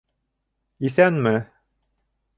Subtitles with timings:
[0.89, 1.35] Иҫәнме?